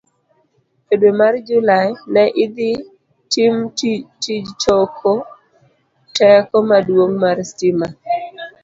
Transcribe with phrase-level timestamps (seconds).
[0.93, 2.71] E dwe mar Julai, ne idhi
[3.31, 3.55] tim
[4.21, 5.13] tij choko
[6.17, 7.87] teko maduong' mar stima.